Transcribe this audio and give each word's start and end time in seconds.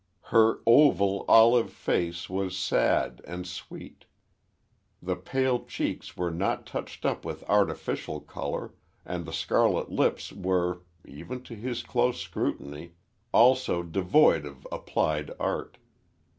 Her 0.33 0.61
oval, 0.65 1.25
olive 1.29 1.71
face 1.71 2.27
was 2.27 2.57
sad 2.57 3.21
and 3.27 3.45
sweet. 3.45 4.05
The 4.99 5.15
pale 5.15 5.63
cheeks 5.65 6.17
were 6.17 6.31
not 6.31 6.65
touched 6.65 7.05
up 7.05 7.23
with 7.23 7.43
artificial 7.47 8.19
color, 8.19 8.73
and 9.05 9.25
the 9.25 9.31
scarlet 9.31 9.91
lips 9.91 10.33
were, 10.33 10.81
even 11.05 11.43
to 11.43 11.55
his 11.55 11.83
close 11.83 12.19
scrutiny, 12.19 12.93
also 13.31 13.83
devoid 13.83 14.47
of 14.47 14.67
applied 14.71 15.29
art. 15.39 15.77